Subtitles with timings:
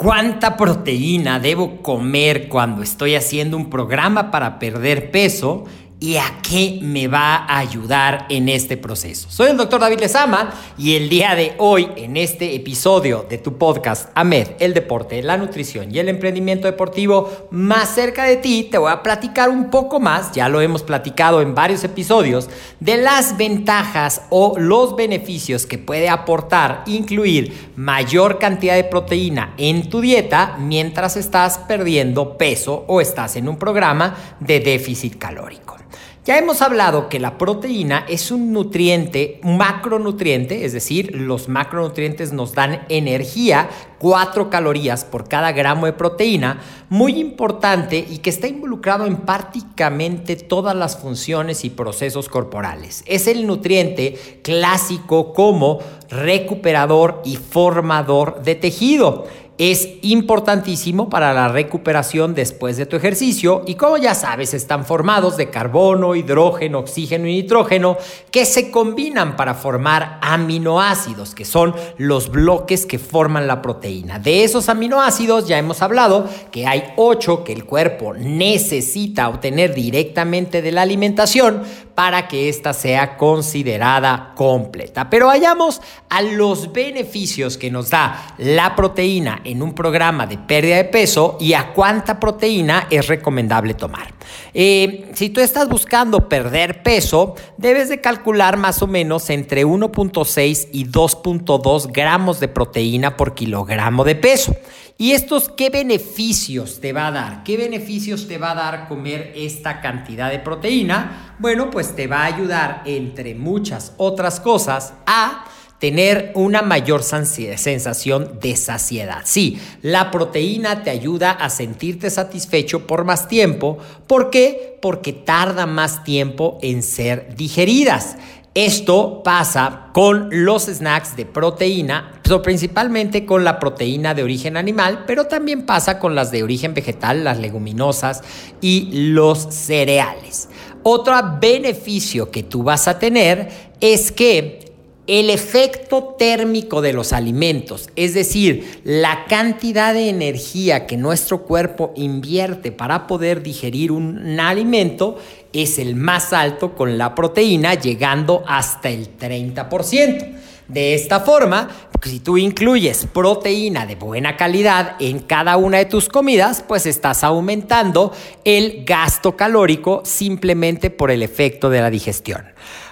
[0.00, 5.66] ¿Cuánta proteína debo comer cuando estoy haciendo un programa para perder peso?
[6.00, 9.30] Y a qué me va a ayudar en este proceso.
[9.30, 13.58] Soy el doctor David Lezama y el día de hoy, en este episodio de tu
[13.58, 18.78] podcast AMED, el deporte, la nutrición y el emprendimiento deportivo más cerca de ti, te
[18.78, 22.48] voy a platicar un poco más, ya lo hemos platicado en varios episodios,
[22.80, 29.90] de las ventajas o los beneficios que puede aportar incluir mayor cantidad de proteína en
[29.90, 35.76] tu dieta mientras estás perdiendo peso o estás en un programa de déficit calórico.
[36.26, 42.52] Ya hemos hablado que la proteína es un nutriente, macronutriente, es decir, los macronutrientes nos
[42.52, 46.60] dan energía, 4 calorías por cada gramo de proteína,
[46.90, 53.02] muy importante y que está involucrado en prácticamente todas las funciones y procesos corporales.
[53.06, 55.78] Es el nutriente clásico como
[56.10, 59.26] recuperador y formador de tejido
[59.60, 65.36] es importantísimo para la recuperación después de tu ejercicio y como ya sabes están formados
[65.36, 67.98] de carbono, hidrógeno, oxígeno y nitrógeno
[68.30, 74.18] que se combinan para formar aminoácidos que son los bloques que forman la proteína.
[74.18, 80.62] De esos aminoácidos ya hemos hablado que hay ocho que el cuerpo necesita obtener directamente
[80.62, 81.64] de la alimentación
[82.00, 85.10] para que ésta sea considerada completa.
[85.10, 90.76] Pero vayamos a los beneficios que nos da la proteína en un programa de pérdida
[90.76, 94.14] de peso y a cuánta proteína es recomendable tomar.
[94.54, 100.68] Eh, si tú estás buscando perder peso, debes de calcular más o menos entre 1.6
[100.72, 104.56] y 2.2 gramos de proteína por kilogramo de peso.
[105.00, 107.42] ¿Y estos qué beneficios te va a dar?
[107.42, 111.36] ¿Qué beneficios te va a dar comer esta cantidad de proteína?
[111.38, 115.46] Bueno, pues te va a ayudar, entre muchas otras cosas, a
[115.78, 119.22] tener una mayor sensación de saciedad.
[119.24, 123.78] Sí, la proteína te ayuda a sentirte satisfecho por más tiempo.
[124.06, 124.76] ¿Por qué?
[124.82, 128.18] Porque tarda más tiempo en ser digeridas.
[128.54, 135.26] Esto pasa con los snacks de proteína, principalmente con la proteína de origen animal, pero
[135.26, 138.22] también pasa con las de origen vegetal, las leguminosas
[138.60, 140.48] y los cereales.
[140.82, 143.50] Otro beneficio que tú vas a tener
[143.80, 144.69] es que
[145.10, 151.92] el efecto térmico de los alimentos, es decir, la cantidad de energía que nuestro cuerpo
[151.96, 155.18] invierte para poder digerir un alimento,
[155.52, 160.28] es el más alto con la proteína, llegando hasta el 30%.
[160.70, 161.68] De esta forma,
[162.00, 167.24] si tú incluyes proteína de buena calidad en cada una de tus comidas, pues estás
[167.24, 168.12] aumentando
[168.44, 172.44] el gasto calórico simplemente por el efecto de la digestión.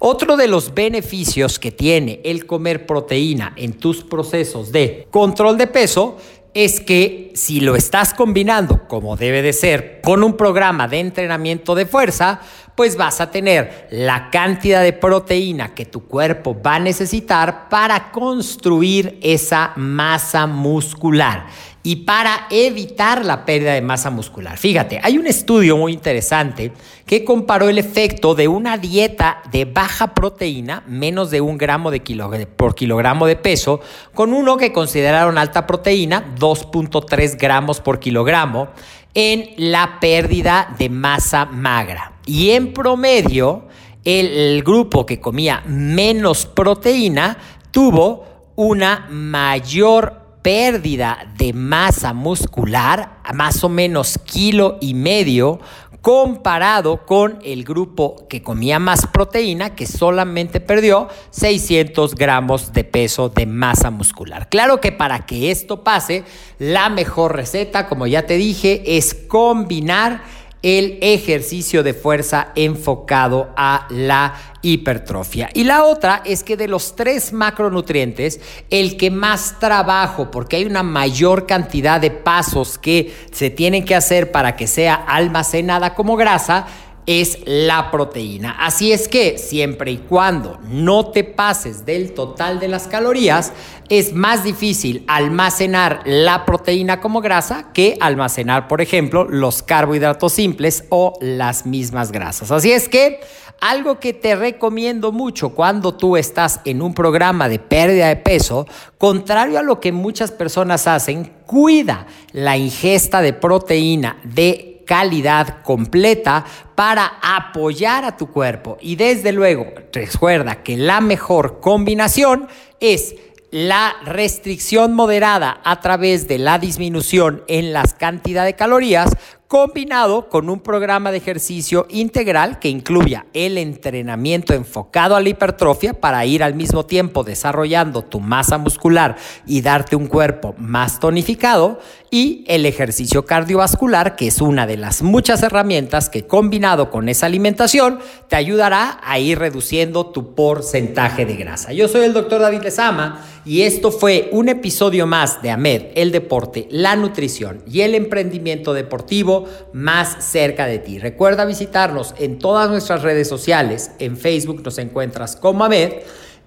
[0.00, 5.68] Otro de los beneficios que tiene el comer proteína en tus procesos de control de
[5.68, 6.18] peso
[6.54, 11.74] es que si lo estás combinando como debe de ser con un programa de entrenamiento
[11.74, 12.40] de fuerza,
[12.74, 18.10] pues vas a tener la cantidad de proteína que tu cuerpo va a necesitar para
[18.10, 21.46] construir esa masa muscular.
[21.82, 24.56] Y para evitar la pérdida de masa muscular.
[24.56, 26.72] Fíjate, hay un estudio muy interesante
[27.06, 32.00] que comparó el efecto de una dieta de baja proteína, menos de un gramo de
[32.46, 33.80] por kilogramo de peso,
[34.14, 38.68] con uno que consideraron alta proteína, 2.3 gramos por kilogramo,
[39.14, 42.12] en la pérdida de masa magra.
[42.24, 43.66] Y en promedio,
[44.04, 47.36] el, grupo que comía menos proteína
[47.70, 48.24] tuvo
[48.56, 55.60] una mayor pérdida de masa muscular, más o menos kilo y medio,
[56.02, 63.28] comparado con el grupo que comía más proteína, que solamente perdió 600 gramos de peso
[63.28, 64.48] de masa muscular.
[64.48, 66.24] Claro que para que esto pase,
[66.58, 70.24] la mejor receta, como ya te dije, es combinar
[70.62, 75.50] el ejercicio de fuerza enfocado a la hipertrofia.
[75.54, 80.64] Y la otra es que de los tres macronutrientes, el que más trabajo, porque hay
[80.64, 86.16] una mayor cantidad de pasos que se tienen que hacer para que sea almacenada como
[86.16, 86.66] grasa,
[87.06, 88.56] es la proteína.
[88.60, 93.52] Así es que siempre y cuando no te pases del total de las calorías,
[93.88, 100.84] es más difícil almacenar la proteína como grasa que almacenar, por ejemplo, los carbohidratos simples
[100.88, 102.50] o las mismas grasas.
[102.50, 103.20] Así es que
[103.60, 108.66] algo que te recomiendo mucho cuando tú estás en un programa de pérdida de peso,
[108.98, 116.44] contrario a lo que muchas personas hacen, cuida la ingesta de proteína de calidad completa
[116.74, 118.76] para apoyar a tu cuerpo.
[118.82, 122.46] Y desde luego, recuerda que la mejor combinación
[122.78, 123.14] es
[123.50, 129.16] la restricción moderada a través de la disminución en las cantidades de calorías
[129.52, 135.92] combinado con un programa de ejercicio integral que incluya el entrenamiento enfocado a la hipertrofia
[135.92, 139.16] para ir al mismo tiempo desarrollando tu masa muscular
[139.46, 145.02] y darte un cuerpo más tonificado y el ejercicio cardiovascular, que es una de las
[145.02, 151.36] muchas herramientas que combinado con esa alimentación te ayudará a ir reduciendo tu porcentaje de
[151.36, 151.74] grasa.
[151.74, 156.12] Yo soy el doctor David Lezama y esto fue un episodio más de AMED, el
[156.12, 159.41] deporte, la nutrición y el emprendimiento deportivo
[159.72, 160.98] más cerca de ti.
[160.98, 163.92] Recuerda visitarnos en todas nuestras redes sociales.
[163.98, 165.92] En Facebook nos encuentras como Amed,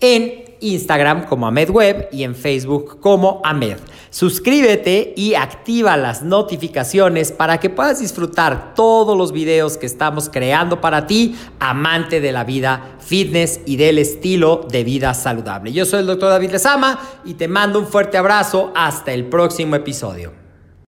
[0.00, 3.76] en Instagram como Amed Web y en Facebook como Amed.
[4.10, 10.80] Suscríbete y activa las notificaciones para que puedas disfrutar todos los videos que estamos creando
[10.80, 15.72] para ti, amante de la vida fitness y del estilo de vida saludable.
[15.72, 18.72] Yo soy el doctor David Lezama y te mando un fuerte abrazo.
[18.74, 20.43] Hasta el próximo episodio.